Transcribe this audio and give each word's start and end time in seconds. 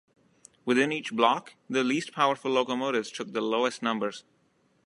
Within 0.65 0.91
each 0.91 1.13
block, 1.13 1.53
the 1.69 1.83
least 1.83 2.11
powerful 2.11 2.49
locomotives 2.49 3.11
took 3.11 3.33
the 3.33 3.41
lowest 3.41 3.83
numbers. 3.83 4.23